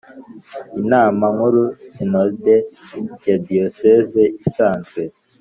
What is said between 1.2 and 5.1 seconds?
nkuru Sinode ya Diyoseze isanzwe